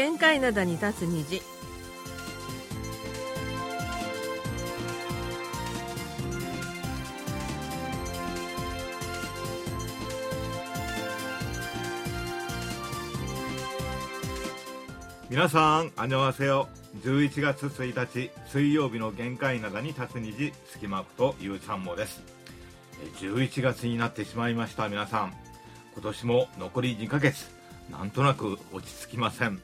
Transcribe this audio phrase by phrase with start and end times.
[0.00, 1.42] 限界灘に立つ虹
[15.28, 16.70] 皆さん、あにょわせよ。
[17.04, 22.22] 11月1日、水曜日の限界灘に立つ虹、隙間ことゆうちゃんもです。
[23.04, 25.34] え11月になってしまいました、皆さん。
[25.92, 27.50] 今年も残り2ヶ月、
[27.90, 29.60] なんとなく落ち着きません。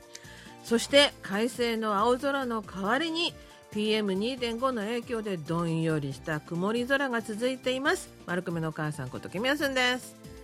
[0.66, 3.32] そして快晴の青空の代わりに
[3.72, 8.08] PM2.5 の影響でどんよりした曇り空が続いています。
[8.26, 10.35] 丸組のお母さんことキミヤスンです。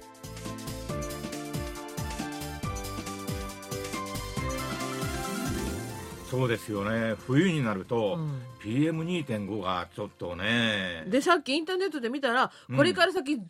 [6.32, 7.14] そうですよね。
[7.26, 8.40] 冬になると、うん。
[8.64, 11.04] PM2.5 がちょっとね。
[11.06, 12.76] でさっきインターネットで見たらうん。
[12.78, 13.42] これから先ずー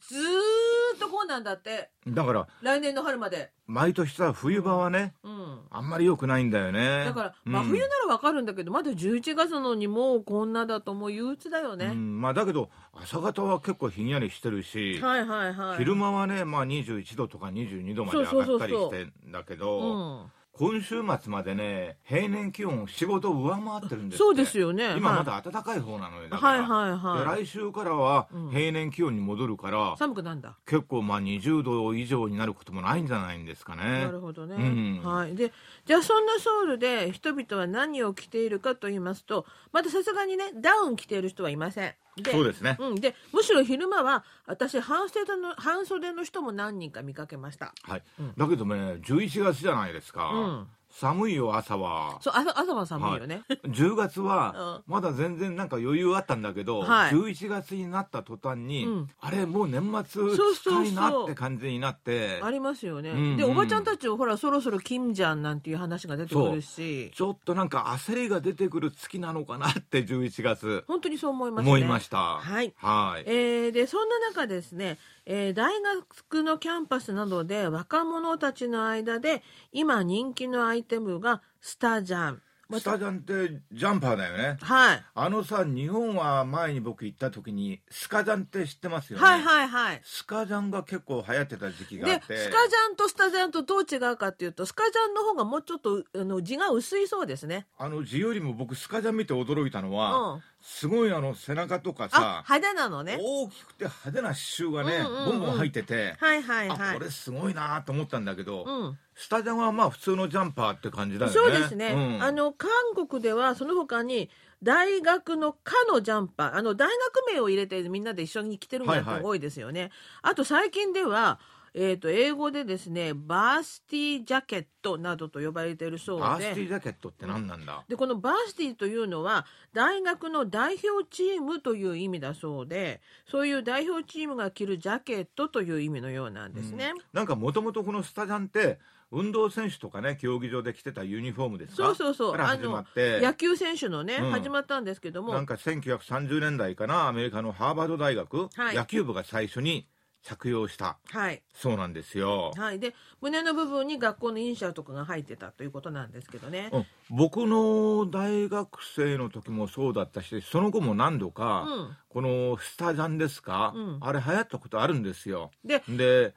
[0.97, 1.91] っとこうなんだって。
[2.09, 3.53] だから、来年の春まで。
[3.69, 5.61] 毎年さ、冬場はね、うん。
[5.71, 7.05] あんまり良くないんだよね。
[7.05, 7.53] だからうん。
[7.53, 15.79] 真冬ならわかるんだけどまだ11月なのにもうこんなだともう憂鬱だよね、うん、まあだけど、朝方は結構ひんやりしてるし、はいはいはい。
[15.79, 24.95] 昼間はね、まあ、21度とか22度まで上がったりしてんだけどうん今週末までね平年気温4、5度上回ってるんですそうですよね。
[24.97, 27.39] 今はいまだ暖かい方なのよだから、はいはいはい。
[27.39, 28.51] で来週からはうん。
[28.51, 30.59] 平年気温に戻るから、寒くなんだ。
[30.67, 34.05] 結構まあ20度以上になることもないんじゃないんですかね。
[34.05, 35.03] なるほどね、うん。
[35.03, 35.53] はい、で
[35.87, 41.89] じゃあそんなソウルで人々は何を着ているかと言いますとまださすがにねダウン着ている人はいません。
[41.89, 41.97] で
[42.31, 47.73] そうですね、うん、でむしろ昼間は私半袖の半袖の人も何人か見かけました。
[47.85, 48.03] はい。
[48.21, 48.35] うん。
[48.37, 52.19] だけどね11月じゃないですか、うん寒いよ朝は。
[52.21, 57.13] そう朝朝は寒いよね、10月は まだ全然なんか余裕あったんだけど、はい。
[57.13, 59.11] 11月になった途端に、うん。
[59.21, 62.41] あれもう年末そうそう近いなって感じになって。
[62.43, 63.37] ありますよね、うんうん。
[63.37, 67.11] でおばちゃんたちほらそろそろ金じゃんなんていう話が出てくるし。
[67.15, 70.85] ちょっとなんか焦りが出てくる月なのかなって11月。
[70.87, 71.71] 本当にそう思いますね。
[71.71, 72.19] 思いました。
[72.19, 72.75] はい。
[72.77, 73.25] はい。
[73.27, 79.43] えーでそんな中ですね、えー大学のキャンパスなどで若者たちの間で
[79.73, 82.43] 今人気のアイテムがスタジャン。
[82.79, 90.01] スタジャンってジャンパーだよねはい、あのさ日本は前に僕行った時にスカジャンって知ってますよね、はいはいはい。
[90.05, 97.67] スカジャンが結構流行ってた時期があでってスカジャンとスタジャンとどう違うかっていうとスカジャンの方がもうちょっとあの字が薄いそうですね。
[97.79, 103.19] あの字よりも僕スカジャン見て驚いたのうん、は、あすごいあの背中とかさ派手なのね。
[103.21, 106.95] 大きくて派手な刺繍がね、ボンボン入ってて、はいはいはあい。
[106.95, 111.35] これすごいなと思ったんだけど、うん、スタジャンはまあ普通のジャンパーって感じだよね。
[111.37, 112.23] そうですね、うん。
[112.23, 114.31] あの韓国ではその他に
[114.63, 119.23] 大学の科のジャンパーあの大学名を入れてみんなで一緒に着てるのがはいはい。
[119.25, 119.91] 多いですよね、
[120.23, 121.41] あと最近では、
[121.75, 133.01] えー、と英語でですねバースティージャケットなどと呼ばれているそうバースティでージャケットって何なんだ、でこのバースティーというのは大学の代表チームという意味だそうで
[133.31, 136.93] そういう代表チームが着るジャケットという意味のようなんですね。
[137.13, 138.79] なんかもともとこのスタジャンって
[139.11, 141.85] 運動選手とかね競技場で着てたユニフォームですか？
[141.85, 142.33] そうそうそう。
[142.33, 143.21] から始まって。
[143.21, 144.31] 野球選手のね、うん。
[144.31, 145.33] 始まったんですけども。
[145.33, 148.77] なんか1930年代かなアメリカのハーバード大学、はい。
[148.77, 149.87] 野球部が最初に
[150.23, 150.99] 着用した。
[151.11, 151.43] はい。
[151.55, 156.71] そうなんですよ、はい、で胸の部分に学校のイニシャルとかが入ってたということなんですけどね。
[156.73, 156.87] うん。
[157.11, 161.97] 僕の大学生の時もそうだったしその後も何度か、うん。
[162.09, 163.99] このスタジャンですか、うん。
[164.01, 165.51] あれ流行ったことあるんですよ。
[165.65, 166.35] でで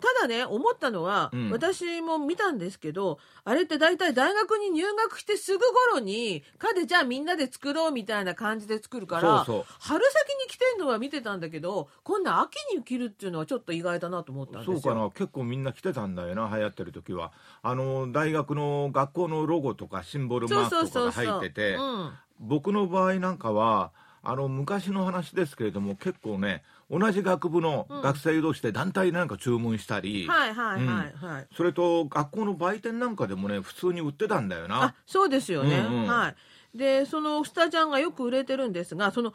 [0.00, 1.50] ただね思ったのは、うん。
[1.50, 5.58] 私も見たんですけどあれって大体大学に入学してすぐ
[5.90, 14.80] 頃に「かでじゃあみんなで作ろう」みたいな感じで作るから春先に着てるのは見てたんだけど今度秋に着るっていうのはちょっと意外だなと思ったんですよ。
[14.80, 15.10] そうかな。
[15.10, 17.32] 結構みんな来てたんだよな流行ってる時は。
[17.62, 22.12] あの大学の学校のロゴとかシンボルマークとかが入っててうん。
[22.40, 23.90] 僕の場合なんかは
[24.22, 28.00] あの昔の話ですけれども結構ね同じ学部のうん。
[28.02, 31.46] 学生同士で団体なんか注文したり、はいはいはいはい。
[31.54, 36.06] それと学校の売店なんかでもね普通に売ってたんだよあなそうですよね、うんうん。
[36.06, 36.34] は
[36.74, 36.78] い。
[36.78, 39.32] でそのスタジャンがよく売れてるんですがその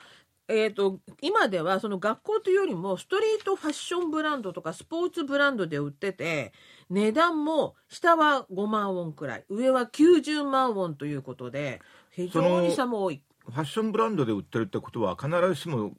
[0.49, 6.51] えー、と今ではその学校というよりもストリートファッションブランドとかスポーツブランドで売ってて
[6.89, 13.23] 値段も下は5万ウォンくらい上は90万ウォンということで非常に差も多い。
[13.45, 15.91] ファッションブランドで売ってるってことは必ずしも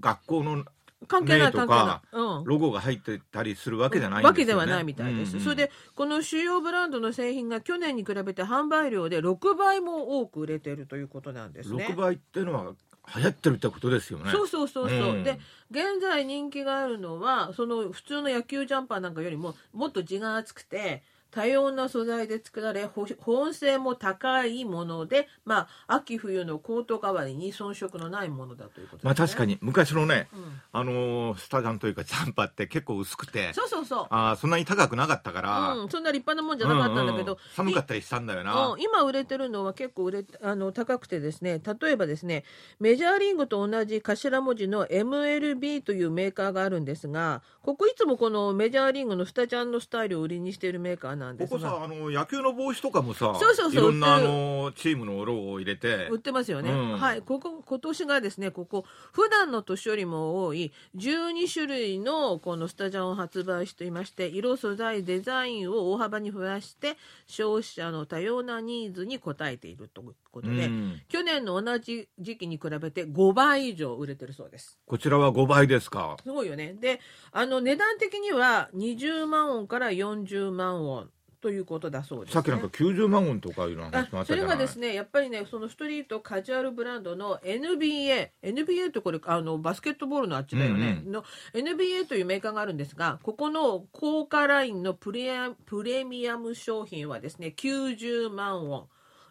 [0.00, 0.64] 学校の
[1.06, 1.86] 関係ない関係ない。
[1.86, 4.56] か、うん、ロゴが入ってたりするわけじゃないんですよね。
[4.56, 11.86] わけではないみたいです、うんうんそれでこの主要ブランドの製品が去年に比べて販売量で6倍も多く売れてるということなんですね。
[11.88, 12.72] 6倍っていうのは
[13.16, 14.30] 流行ってるってことですよね。
[14.30, 15.24] そうそうそうそう、うん。
[15.24, 15.38] で
[15.70, 29.58] 現在人気があるのはその普通の野球ジャンパーなんかよりももっと地が厚くて多様な素材で作られ保保温性も高いもので、まあ、秋冬のコート代わりに遜色のないものだということです、ね、まあ確かに。
[29.60, 30.60] 昔のね、うん。
[30.72, 34.06] あのースタジャンというかジャンパーって結構薄くてそうそうそう。
[34.10, 42.44] あーそんなに高くなかったから、うん、そんな立派なもんじゃなかったんだけど、うんうん寒かったりしたんだよな、うん今売れてるのは結構売れあの高くてですね例えばですね
[42.78, 51.52] メジャーリーグと同じ頭文字の MLB というメーカーがあるんですがここいつもこのメジャーリーグのスタジャンのスタイルを売りにしているメーカーなんです。
[51.52, 51.88] がここさあ。
[51.88, 56.08] の野球の帽子とかもさそうそうそういろんなあのチームのロゴを入れて。
[56.10, 56.98] 売ってますよね、うん。
[56.98, 57.22] はい。
[57.22, 71.02] ここ今年がですねここ普段の年よりも多い12種類のこのスタジャンを発売していまして色素材デザインを大幅に増やして消費者の多様なニーズに応えているということで、うん。
[71.08, 74.78] 去年の同じ時期に比べて5倍以上売れてるそうです。
[74.86, 76.16] こちらは5倍ですか？
[76.22, 76.74] すごいよね。
[76.74, 77.00] で、
[77.32, 82.32] あの値段的には20万ウォンから40万ウォンということだそうです、ね。
[82.34, 91.24] さっきなんか90万ウォンとかいうの話もああそれがですねやっぱりねそのストリートカジュアルブランドの NBA NBA ってこれあのバスケットボールのあっちだよね、うんの
[91.54, 98.86] NBA というメーカーがあるんですがここの高価ラインのプレアプレミアム商品はですね90万ウォン。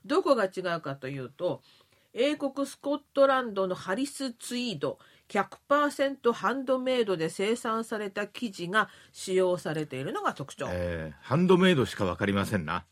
[0.05, 1.61] どこが違うかというと
[2.13, 4.97] 英国スコットランドのハリスツイード
[5.29, 10.67] 100%ハンドメイドで生産された生地が使用されているのが特徴。
[10.69, 12.85] えーハンドメイドしか分かりませんな。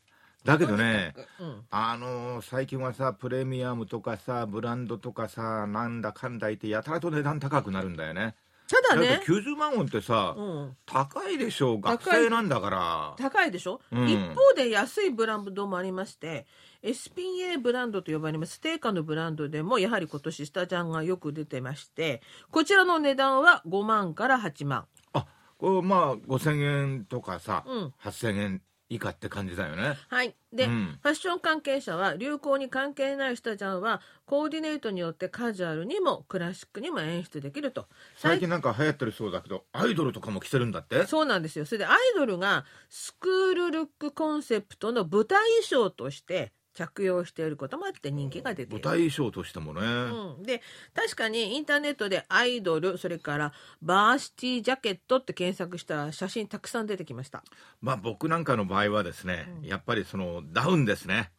[0.44, 1.62] だけどねうん。
[1.72, 8.36] あのー最近はさプレミアムとかさブランドとかさなんだかんだ言ってやたらと値段高くなるんだよね。
[8.68, 9.08] ただね。
[9.08, 11.82] だって90万ウォンってさ、うん、高いでしょう。
[11.82, 13.14] 学生なんだから。
[13.18, 14.10] 高いでしょ、うん。
[14.10, 16.48] 一方で安いブランドもありまして
[16.86, 18.62] SPA ブランドと呼ばれます。
[18.62, 22.22] 定価のブランドでもやはり今年スタジャンがよく出てまして
[22.52, 24.86] こちらの値段は5万から8万。
[25.14, 25.26] あ
[25.58, 27.94] これまあ5000円とかさ、うん。
[28.04, 29.98] 8000円以下って感じだよね。
[30.10, 30.36] はい。
[30.54, 31.00] で、うん。
[31.02, 37.88] ファッション関係者は流行に関係ないスタジャンはコーディネートによってカジュアルにもクラシックにも演出できると。
[38.16, 41.06] 最近なんか流行ってるそうだけどアイドルとかも着てるんだって。
[41.08, 41.66] そうなんですよ。
[41.66, 48.72] それでアイドルがスクールルックコンセプトの舞台衣装として着用していることもあって人気が出ている。
[48.74, 50.62] 舞台衣装としてもね、うん、で
[50.94, 57.44] 確かにインターネットでアイドルそれからバーシティジャケットって検索したら写真たくさん出てきました。
[57.82, 61.32] まあ僕なんかの場合はですね、やっぱりそのダウンですね。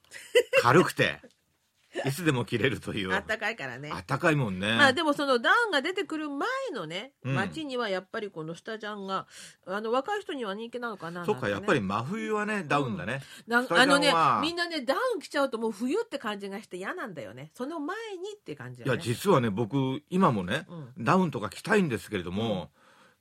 [0.63, 1.21] 軽くて
[2.05, 3.15] いつでも着れるという。
[3.15, 3.91] あったかいからね。
[3.93, 7.35] あったかいもんね、まあでもそのダウンが出てくる前のねうん。
[7.35, 9.27] 街にはやっぱりこのスタジャンが
[9.67, 17.51] あの若い人には人気なのかなそうかやっぱり真冬はねダウンだね、なんあのねはみんなねダウン着ちゃうともう冬って感じがして嫌なんだよね。
[17.55, 18.91] その前にって感じね。
[18.91, 22.71] や実はね僕今もね、うダウンとか着たいんですけれども、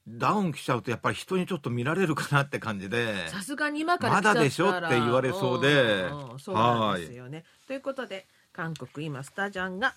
[0.07, 6.04] ダウン着ちゃうとやっぱり人にちょっと見られるかなって感じでさすがに今からまだでしょって言われそうで。
[6.10, 7.44] んうんそうなんですよね。
[7.68, 9.96] ということで韓国今スタジャンが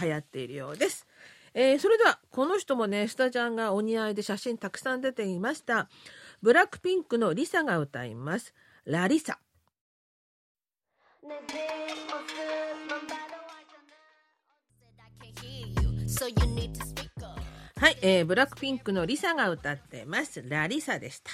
[0.00, 1.04] 流行っているようです。
[1.52, 5.88] えー、それではこの人もねスタジャンがお似合いで写真たくさん出ていました
[6.40, 8.54] ブラックピンクのリサが歌います
[8.86, 9.40] 「ラリサ」。
[17.80, 21.32] はい、えー、ブラックピンクのリサが歌ってます「ラリサ」でした。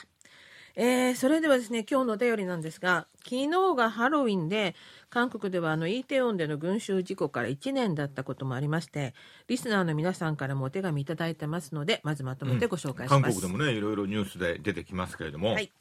[0.76, 4.74] えー、それではですね今日のお便りなんですが昨日がハロウィンで
[5.10, 9.14] 韓国ではあのイーテウンでの群衆事故から1年だったこともありまして
[9.48, 15.72] リスナーの皆さんからもお手紙いただいてますのでまずまとめてご紹介します、うん、韓国でもねいろいろニュースで出てきますけれども、はい、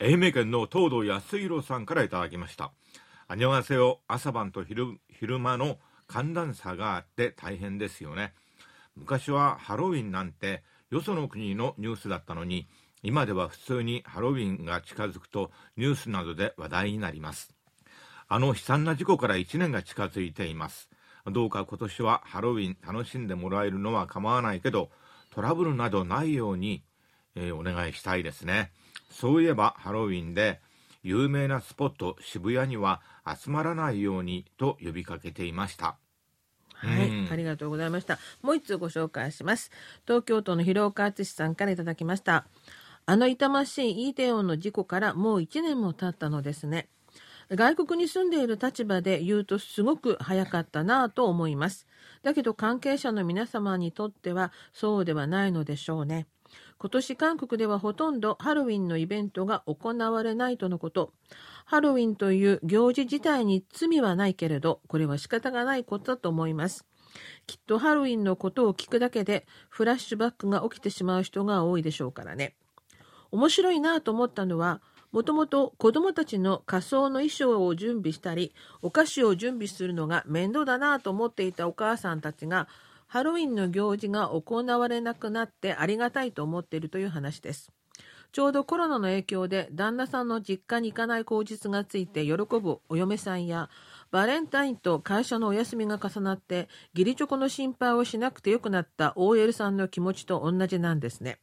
[0.00, 2.72] 愛媛県の東堂康弘さんからいただきました
[3.28, 8.34] あニョガセヨ朝晩と昼昼間の寒暖差があって大変ですよね。
[8.96, 12.68] 昔はハロウィンなんてよその国のニュースだったのに
[13.02, 17.52] 今では普通にハロウィンが近づくとニュースなどで話題になります
[18.28, 20.88] あの悲惨な事故から1年が近づいています
[21.26, 24.90] どうか今年はハロウィン楽しんでもらえるのは構わないけど
[25.30, 26.82] トラブルなどないように、
[27.34, 28.70] えーお願いしたいですね
[29.10, 30.60] そういえばハロウィンで
[31.02, 35.96] 有名なスポット渋谷には集まらないようにと呼びかけていました
[36.74, 38.18] はい、うんありがとうございました。
[38.42, 39.70] もう一通ご紹介します。
[40.04, 42.44] 東京都の広岡敦さんからいただきました。
[43.04, 46.88] あの痛ましいイーテウォンの事故からもう1年も経ったのですね。
[47.50, 51.86] 外国に住んでいる立場で言うとすごく早かったなぁと思います。
[52.22, 56.26] だけど関係者の皆様にとってはそうではないのでしょうね。
[56.78, 61.12] 今年韓国ではほとんどハロウィンのイベントが行われないとのこと。
[61.64, 66.86] ハロウィンという行事自体に罪はないけれど、これは仕方がないことだと思います。
[67.46, 72.54] きっとハロウィンのことを聞くだけでフラッシュバックが起きてしまう人が多いでしょうからね。
[73.32, 82.68] 面白いなと思ったのは、もともと子供たちの仮装の衣装を準備したり、お菓子を準備するのが面倒だなと思っていたお母さんたちが、
[83.08, 87.72] ハロウィンの行事が行われなくなってありがたいと思っているという話です。
[88.32, 93.68] ちょうどコロナの影響で旦那さんの実家に行かない口実がついて喜ぶお嫁さんや
[94.10, 101.38] バレンタインと会社のお休みが重なって義理チョコの心配をしなくてよくなった OL さんの気持ちと同じなんですね。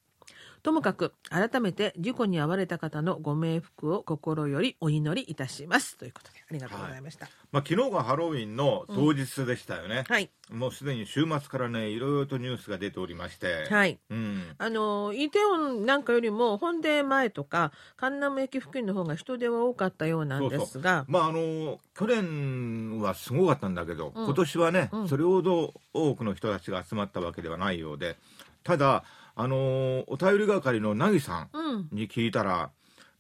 [0.62, 5.98] ともかく改めて事故に遭われた方のご冥福を心よりお祈りいたします。
[5.98, 7.30] ということでありがとうございました。
[7.52, 10.30] まあ、昨日がハロウィンの当日でしたよね、はい。
[10.52, 14.00] もうすでに週末からねいろいろとニュースが出ておりまして、はい。
[14.10, 21.06] うん、あのイテウォンなんかよりも本殿前とか神南駅付近の方が人出は多かったようなんですが。
[21.08, 24.26] まああの去年はすごかったんだけど、うん。
[24.26, 25.08] 今年はね、うん。
[25.10, 28.18] それほど多くの人たちが集まったわけではないようで。
[28.64, 29.04] ただ
[29.42, 31.88] あのお便り係のなぎさんうん。
[31.92, 32.72] に聞いたら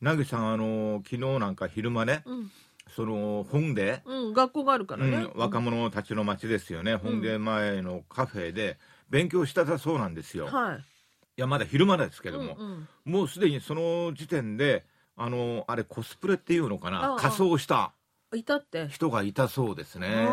[0.01, 2.51] なぎさんあの昨日なんか昼間ねうん。
[2.93, 8.79] その本で、うん、学校があるからね、うん、若者たちの街ですよね、本殿前のカフェで
[9.11, 10.83] 勉強したそうなんですよ、い、はい。
[11.37, 14.85] やまだ昼間ですけども、うんもうすでにその時点で
[15.15, 17.15] あのあれコスプレっていうのかな？
[17.19, 17.93] 仮装した
[18.31, 20.27] うん、いたって、人がいたそうですね、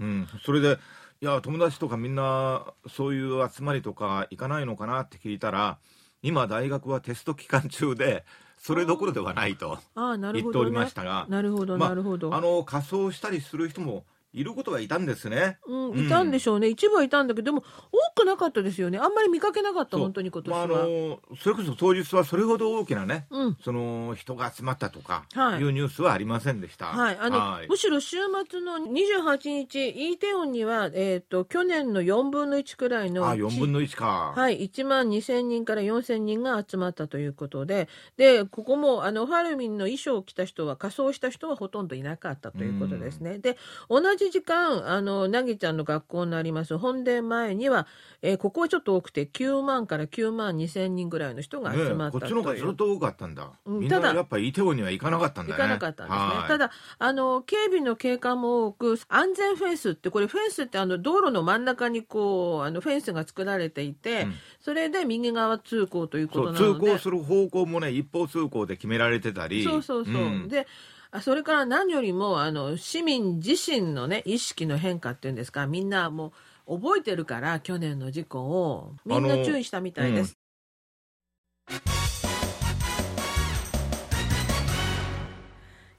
[0.00, 0.78] うん、それで
[1.20, 5.78] いや友達とかみんなそういう集まりとか行かないのかなって聞いたら
[6.22, 8.24] 今大学はテスト期間中で
[8.58, 15.58] それどころではないと言っておりましたがなるほどまあなるほど、あの仮装したりする人もいることはいたんですね。
[15.66, 18.98] うん、いたんでしょうね、一部はいたんだけどでも多くなかったですよね。
[18.98, 23.56] あんまり見かけなかった本当に今年まあ、は、あのそれこそ当日はそれほど大きなねうん。
[23.62, 25.60] その人が集まったとかはい。
[25.60, 26.86] いうニュースはありませんでした。
[26.86, 27.68] はい、あのはい。
[27.68, 28.16] むしろ週
[28.48, 43.38] 末の28日、イーテウォンには、えー、と去年の4分の1くらいのあ4分の1か、はい、1万2000人から4000人が集まったということで、で、ここも、あの、ハロウィンの衣装を着た人は、仮装した人はほとんどいなかったということですね。
[43.38, 43.56] で、
[43.88, 46.76] 同じ時間、あの、なぎちゃんの学校になります。
[46.78, 47.86] 本殿前には、
[48.22, 52.20] えーここはちょっと多くて、9万から9万2000人ぐらいの人がね集まったという。
[52.20, 56.24] こっちの方がずっと多かったんだ、うんみんなただやっぱりイテウォンには行かなかったんだね行かなかったんですね。
[56.24, 66.64] はいただ、あの、警備の警官も多く、安全フェンスって、これフェンスってあの、道路の真ん中にこう、あの、フェンスが作られていて、うんそれで右側通行ということなので。
[66.64, 70.14] 通行する方向もね一方通行で決められてたりそうそうそう。
[70.14, 70.66] んで
[71.12, 76.32] あそれから何よりもあの市民自身のね意識の変化っていうんですかみんなもう
[76.66, 80.36] 覚えてるから去年の事故をみんな注意したみたいです。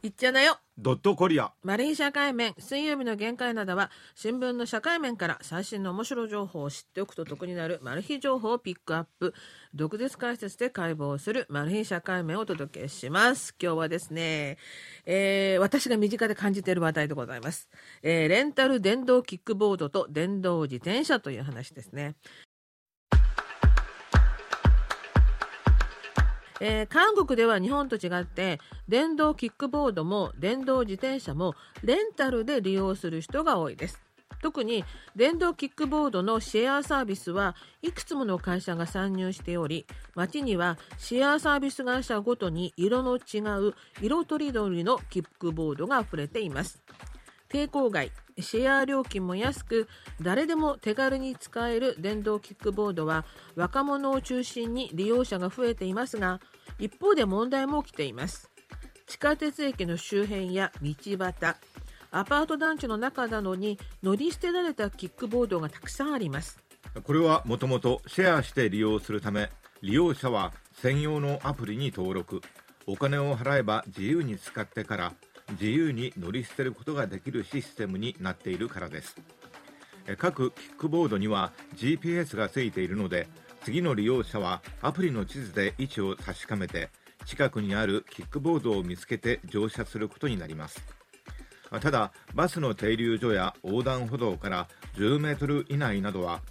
[0.03, 1.51] いっちゃなよドットコリア。
[1.63, 9.34] マリン社会面水曜日の限界などは新聞の社会面から最新の面白情報を知っておくと得になるマル秘情報をピックアップ。
[9.74, 14.57] 毒舌解説で解剖するマル秘社会面をお届けします今日はですね、
[15.05, 17.69] えー私が身近で感じている話題でございます、
[18.03, 22.15] えーレンタル電動キックボードと電動自転車という話ですね。
[26.59, 34.01] えー韓国では日本と違って電動キックボードも電動自転車もレンタルで利用する人が多いです。
[34.41, 34.85] 特に
[35.15, 46.83] 電動キックボードのシェアサービスはいくつもの会社が参入しており街にはシェアサービス会社ごとに色の違う色とりどりのキックボードが溢れています。
[47.49, 49.87] 抵抗外シェア料金も安く
[50.21, 53.25] 誰でも手軽に使える電動キックボードは
[53.55, 56.39] 若者を中心に利用者が増えていますが
[56.79, 58.51] 一方で問題も起きています。
[59.07, 61.55] 地下鉄駅の周辺や道端
[62.11, 66.59] アパート団地の中などに乗り捨てられたキックボードがたくさんあります。
[67.03, 69.49] これはもともとシェアして利用するため
[69.81, 72.41] 利用者は専用のアプリに登録。
[72.85, 75.13] お金を払えば自由に使ってから
[75.51, 79.15] 自由に乗り捨てることができるシステムになっているからです。
[80.17, 83.27] 各キックボードには GPS がついているので
[83.63, 86.89] 次の利用者はアプリの地図で位置を確かめて
[87.25, 90.81] 近くにあるキックボードを見つけて乗車することになります。
[91.81, 96.41] ただバスの停留所や横断歩道から10メートル以内などは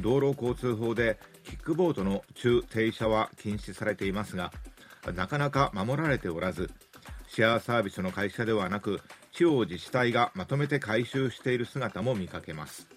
[0.00, 4.52] 道路交通法でキックボードの中停車は禁止されていますが
[5.14, 6.70] なかなか守られておらず
[7.36, 12.88] シェアサービスの会社ではなく地方自治体がまとめて回収している姿も見かけます。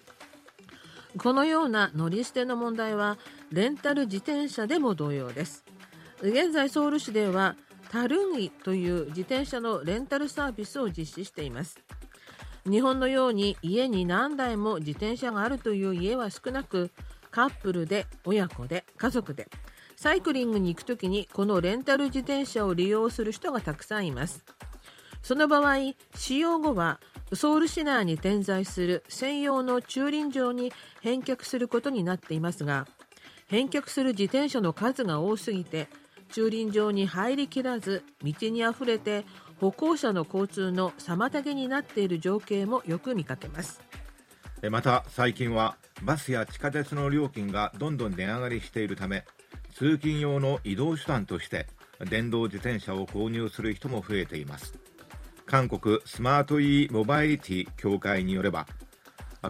[1.18, 3.18] このような乗り捨ての問題は
[3.52, 5.62] レンタル自転車でも同様です。
[6.22, 7.54] 現在ソウル市では
[7.90, 11.78] タルンイという自転車のレンタルサービスを実施しています。
[12.64, 16.90] 日本のように家に何台も自転車があるという家は少なく
[17.30, 19.48] カップルで親子で家族で
[20.02, 24.46] サイクリングに行くときにこのレンタル自転車を利用する人がたくさんいます。
[25.22, 27.00] その場合使用後は
[27.34, 32.86] ソウル市内に点在する専用の駐輪場に返却することになっていますが
[33.48, 35.86] 返却する自転車の数が多すぎて
[36.32, 39.26] 駐輪場に入りきらず道にあふれて
[39.60, 43.82] 歩行者の交通の妨げになっている情景もよく見かけます。
[44.70, 49.26] また最近はバスや地下鉄の料金がどんどん値上がりしているため
[49.80, 51.66] 通勤用の移動手段として
[52.10, 54.74] 電動自転車を購入する人も増えています。
[55.46, 58.66] 韓国スマート E モバイリティ協会によれば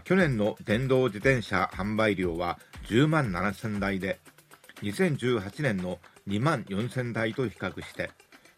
[0.05, 4.21] 去年の電動自転車販売量は10万7000台で
[4.83, 8.13] 2018年の2万4000台と比較して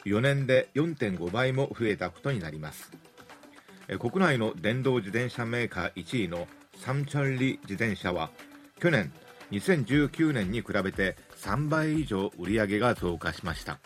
[0.05, 2.93] 4年で4.5倍も増えたことになります。
[3.99, 8.29] 国内の電動自転車メーカー1位のサムチョンリ自転車は
[8.79, 9.11] 去年
[9.52, 13.81] 2019年に比べて3倍以上売り上げが増加しました。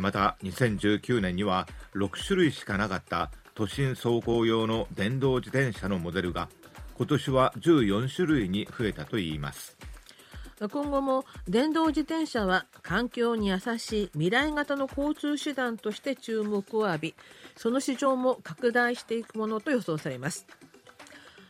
[0.00, 6.48] また2019年には6種類しかなかった都心走行用の電動自転車のモデルが
[6.96, 9.78] 今年は14種類に増えたといいます。
[10.60, 17.14] 今後も電動自転車は環境に優しい未来型の交通手段として注目を浴び
[17.56, 20.46] その市場も拡大していくものと予想されます。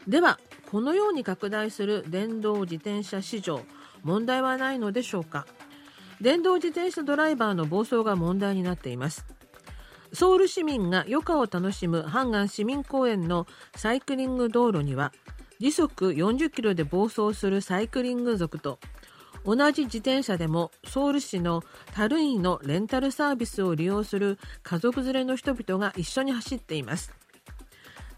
[0.06, 0.38] では
[0.70, 3.62] このように拡大する電動自転車市場
[4.02, 5.46] 問題はないのでしょうか？
[6.20, 9.24] 電動自転車ドライバーの暴走が問題になっています。
[10.12, 15.12] ソウル市民が余暇を楽しむハンガン市民公園のサイクリング道路には
[15.60, 18.78] 時速40キロで暴走するサイクリング族と
[19.44, 21.62] 同じ自転車でもソウル市の
[21.94, 27.12] タルインのレンタルサービスを利用する家族連れの人々が一緒に走っています。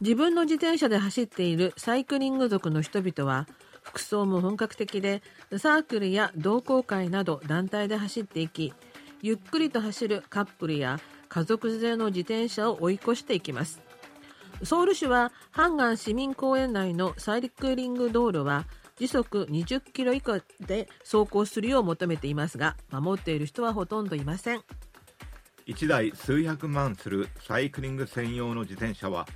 [0.01, 3.47] 自分の自転車で走っているサイクリング族の人々は
[3.83, 5.23] 服装も本格的で
[5.59, 8.73] サークルや同好会など団体で走っていき
[9.23, 13.81] ゆっくりと走るカップルや家族連れの自転車を追い越していきます。
[14.63, 24.63] ソウル市はハンガン市民公園内のサイクリング道路は時速20キロ以下で走行するよう求めていますが守っている人はほとんどいません。
[25.67, 29.27] 1台数百万するサイクリング専用の自転車は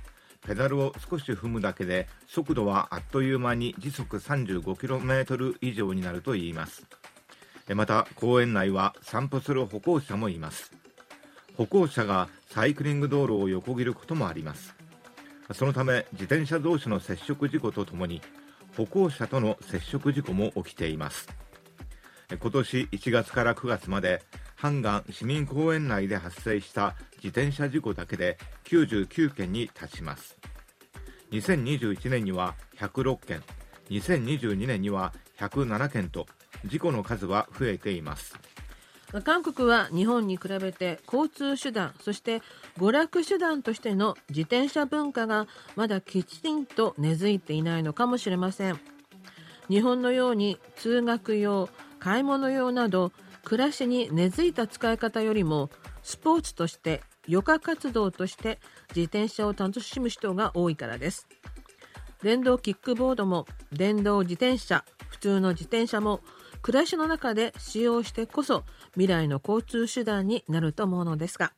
[0.45, 6.85] ペダルを少し踏むだけで速度はあっという間に時速 35km 以上になるといいます。
[7.73, 10.71] また公園内は散歩する歩行者もいます。
[11.57, 14.75] 歩行者がサイクリング道路を横切ることもあります。
[15.53, 18.21] そのため自転車同士の接触事故とともに
[18.77, 21.27] 歩行者との接触事故も起きています。
[22.39, 24.21] 今年1月から9月まで
[24.55, 30.37] ハンガン市民公園内で発生した自転車事故だけで99件に達します。
[31.31, 33.43] 2021年には106件。
[33.89, 36.25] 2022年には107件と
[36.65, 38.39] 事故の数は増えています。
[39.23, 42.41] 韓国は日本に比べて交通手段そして
[42.77, 48.79] 娯楽手段としての自転車文化がまだきちんと根付いていないのかもしれません。
[49.69, 53.11] 日本のように通学用買い物用など
[53.45, 55.69] 暮らしに根付いた使い方よりも
[56.01, 61.27] スポーツとして余暇活動として自転車を楽しむ人が多いからです。
[62.23, 66.21] 電動キックボードも電動自転車普通の自転車も
[66.63, 71.53] 暮らしの中で使用してこそ未来の交通手段になると思うのですが。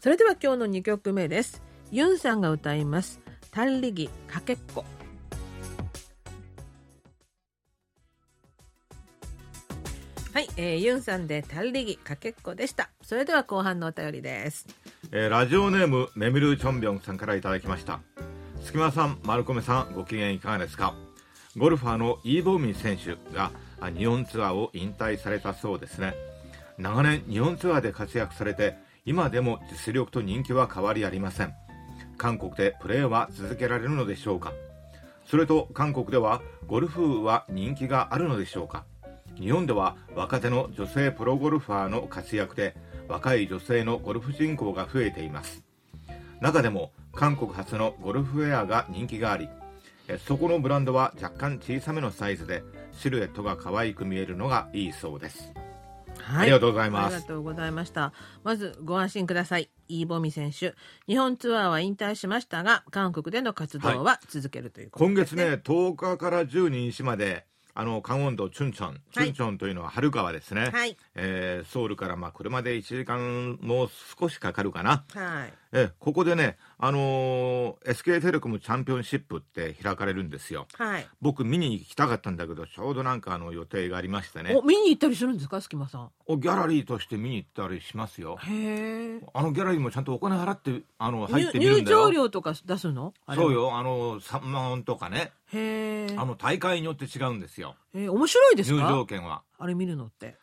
[0.00, 1.62] それでは今日の2曲目です。
[1.90, 4.84] ユンさんが歌います「タンリギかけっこ」
[10.38, 12.90] はい、えー、ユンさんでタンリギかけっこでした。
[13.02, 14.68] それでは後半のお便りです。
[15.10, 17.98] えーラジオネームメミル・チョンビョンさんからいただきました。
[18.62, 20.94] 隙間さん、丸米さんご機嫌いかがですか？
[21.56, 23.50] ゴルファーのイーボーミン選手が
[23.96, 26.14] 日本ツアーを引退されたそうですね。
[26.78, 31.52] 長年日本ツアーで活躍されて今でも実力と人気は変わりありません。
[32.16, 34.52] 韓国でプレーは続けられるのでしょうか？
[35.26, 38.84] それと韓国ではゴルフは人気があるのでしょうか？
[39.40, 42.76] 日本では若手の女性プロゴルファーの活躍で
[43.08, 45.64] 若い女性のゴルフ人口が増えています
[46.40, 49.48] 中でも韓国発のゴルフウェアが人気があり
[50.08, 55.52] えそこのブランドは若干小さめのサイズでシルエットが可愛く見えるのがいいそうです
[56.22, 58.12] はありがとうございますありがとうございました。
[58.44, 59.70] まずご安心ください。
[59.88, 60.74] イーボミ選手。
[61.06, 65.44] 日本ツアーは引退しましたが、韓国での活動は続けるということ今ですね。
[65.44, 67.46] 月ね10日から12日まで
[67.78, 69.00] あの、カンウォン道チュンチョン。
[69.12, 70.70] チュンチョンというのは春川ですね。
[70.72, 70.96] はい。
[71.20, 75.04] えーソウルからまあ車で1時間もう少しかかるかな。
[75.14, 75.52] はい。
[75.72, 80.66] えここでね、あのー SK テレコムチャンピオンシップって開かれるんですよ。
[80.74, 81.06] はい。
[81.20, 86.10] 僕見に行きたかったんだけど、ちょうどなんかあの予定がありましてねお、、見に行ったりするんですか、スキマさん？
[86.26, 88.36] おギャラリーとして見に行ったりしますよ。
[88.40, 89.20] へえ。
[89.34, 92.04] あのギャラリーもちゃんとお金払って、あの、入ってるんだよ。
[92.06, 93.12] 場料とか出すの？
[93.34, 93.52] そう。
[93.52, 96.16] よ、あの、3万とかね、へえ。
[96.16, 97.74] あの、大会によって違うんですよ。
[97.94, 99.42] えー面白いです入か場券は。
[99.58, 100.36] あれ見るのって。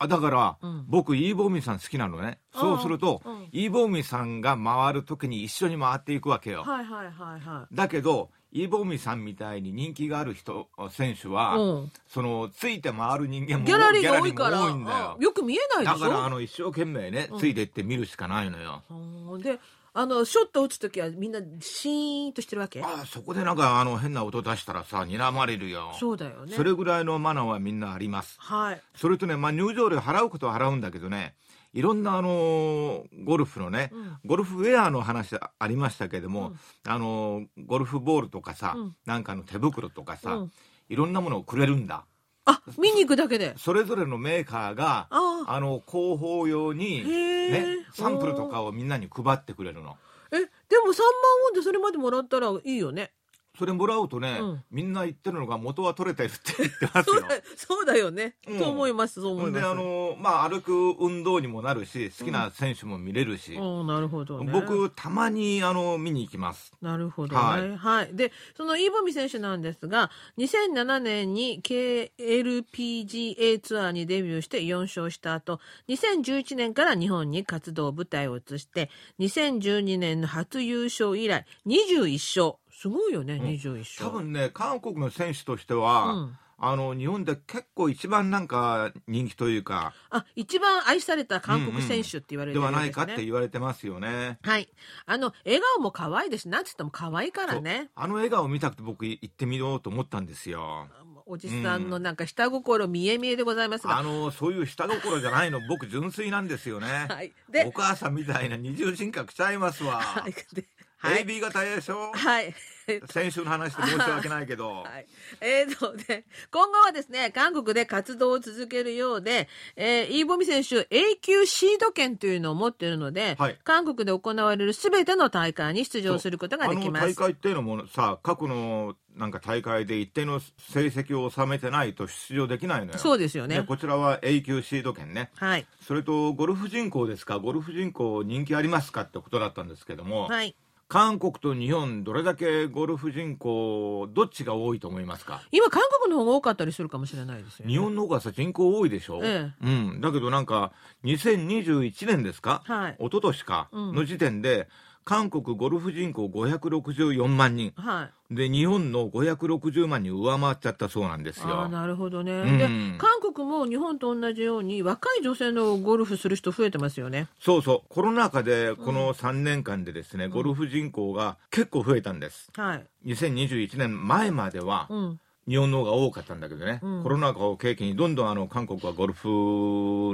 [0.00, 2.38] あだから、うん僕、イーボーミーさん好きなのね。
[2.54, 6.62] そうすると、うんうんイーボーミーさんが回るときに一緒に回っていくわけよ。
[6.64, 11.60] はいはいはいはだけど、イーボーミーさんみたいに人気がある人、選手は、い。
[11.60, 11.92] うん。
[12.06, 15.98] その、ついて回る人間もギャラリーが多いから、よく見えないでしょ？
[15.98, 18.82] だから、あの、一生懸命ね、うんついてって見るしかないのよ。
[18.90, 19.58] うんで、
[20.00, 22.80] あの、ショット打つときはみんなシーンとしてるわけ？
[22.82, 25.92] ああ、そこでなんか、あの、変な音出したらさ、睨まれるよ。
[25.98, 26.54] そうだよね。
[26.54, 28.36] それぐらいのマナーはみんなあります。
[28.38, 28.82] はい。
[28.94, 31.34] それとね、まあ、入場料払うことは払うんだけどね、
[31.74, 36.52] いろんなあのーゴルフのね、うんゴルフウェアの話ありましたけども、
[36.86, 40.52] あのーゴルフボールとかさ、うんなんかの手袋とかさ、うん
[40.88, 42.06] いろんなものをくれるんだ。
[42.50, 43.54] あ、見に行くだけで。
[43.58, 49.96] それぞれのメーカーが、あの、広報用に、ね、サンプルとかをみんなに配ってくれるの。
[50.32, 53.12] え、でも3万ウォンでそれまでもらったらいいよね。
[53.58, 57.22] それもらうとね、うんみんな言ってるのが元は取れてるって言ってますよそう。
[57.22, 58.36] だ そうだよね。
[58.46, 59.62] うんと思います、そう思います。
[59.62, 64.52] で、あのーまあ、歩く運動にもなるし、好きな選手も見れるし、うん、なるほどね。
[64.52, 66.72] 僕、たまに、あの、見に行きます。
[66.80, 67.42] なるほどね。
[67.42, 68.16] ははいい。
[68.16, 82.12] で、そのイーボミ選手なんですが、2007年に KLPGA ツアーにデビューして4勝した後、2011年から日本に活動舞台を移して、2012年の初優勝以来、21
[82.52, 82.58] 勝。
[82.80, 84.10] すごいよね、21勝。
[84.10, 92.76] 多分ね、韓国の選手としては、うんあの、日本で結構一番なんか人気というか、あ、一番愛された韓国選手って言われてでるんですね。
[92.76, 94.38] はないかって言われてますよね。
[94.42, 94.68] はい。
[95.06, 97.90] あの、笑顔も可愛いですし、なんつっても可愛いからね。
[97.94, 100.88] あの笑顔を見たくて僕行ってみようと思ったんですよ。
[101.30, 103.96] おじさんのなんか下心見え見えでございますが。
[103.96, 106.88] あの、そういう下心じゃないの、僕純粋なんですよね。
[107.08, 107.32] はい。
[107.50, 110.00] でお、母さんみたいな二重人格ちゃいますわ。
[110.00, 110.32] はい。
[110.54, 110.64] で
[110.98, 111.24] はい。
[111.24, 112.12] AB 型でしょ？
[112.12, 112.54] はい。
[113.10, 114.82] 先週の話で申し訳ないけど。
[114.82, 115.06] はい。
[115.42, 127.04] えーとね、今後はですね、韓国で活動を続けるようで、えーイーボミ選手、永久シード権というのを持っているので、はい韓国で行われるすべての大会に出場することができます。
[127.04, 135.66] あの大会っていうのもさ過去のなんか大会で一定の成績を収めてないと出場できないのよそうですよねこちらは永久シード権ねはい。
[135.82, 137.38] それとゴルフ人口ですか？
[137.38, 139.02] ゴルフ人口人気ありますか？
[139.02, 140.54] ってことだったんですけども、はい。
[140.88, 145.42] 韓国と日本どれだけゴルフ人口どっちが多いと思いますか？
[145.52, 147.72] 今、韓国の方が多かったりするかもしれないですよね。
[147.72, 150.72] 日本の方がさ人口多いでしょ、えうん、だけどなんか
[151.04, 152.96] 2021年ですか、はい。
[152.98, 153.68] 一昨年か？
[153.70, 153.94] うん。
[153.94, 154.66] の時点で、
[155.08, 158.34] 韓国ゴルフ人口564万人はい。
[158.34, 161.66] で日本の560万人上回っちゃったそうなんですよ。
[161.70, 162.32] なるほどね。
[162.32, 162.68] うんで、
[162.98, 167.26] 韓国も日本と同じように若い女性のゴルフする人増えてますよね。
[167.40, 172.50] そうそうコロナ禍でこの3年間でですね、ゴルフ人口が結構増えたんです。
[172.54, 172.86] はい。
[173.06, 175.20] 2021年前まではうん。
[175.48, 179.28] 日本の方が多かったんだけどね、うんコロナ禍を契機にどんどんあの韓国はゴルフ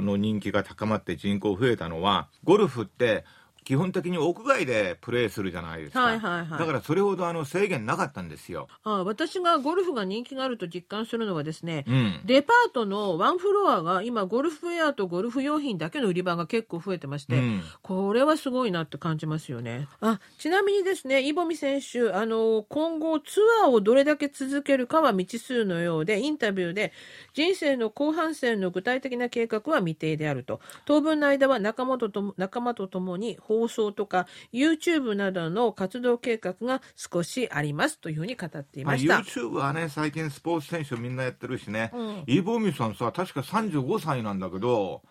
[0.01, 3.25] の人気が高まって人口増えたのはゴルフって
[3.65, 6.59] 基本的に屋外でプレーするじゃないですか、はいはいはい。
[6.59, 17.61] だからそれほどあの制限なかったんですよ、あ私がゴルフが人気があると実感するのはですね、うん、デパートのワンフロアが今ゴルフウェアとゴルフ用品だけの売り場が結構増えてまして、うん。
[17.81, 19.87] これはすごいなって感じますよね。
[19.99, 26.93] あちなみにですね、イボミ選手、あの今後ツアーをどれだけ続けるかは未知数のようで、インタビューで
[27.33, 30.59] 人生の後半戦の具体的な計画は未定であると。
[30.85, 45.01] 当分の間は仲間と仲間と共に放送とか YouTube などの活動計画が少しありますというふうに語っていました、まあ、YouTube はね最近スポーツ選手みんなやってるしね、うん、イボミさんさ確か35歳なんだけど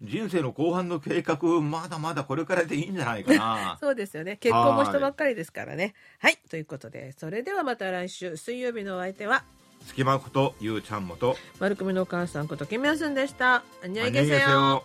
[0.00, 3.78] 人生の後半の計画まだまだこれからでいいんじゃないかな。
[3.82, 4.36] そうですよね。
[4.36, 5.94] 結婚もしたばっかりですからね。
[6.20, 6.38] はい。
[6.48, 9.42] ということでそれではまた来週水曜日のお相手は
[9.86, 13.64] 隙間ことゆうちゃんもと丸組のお母さんことけみやすんでした。
[13.82, 14.84] あにゃいげせよ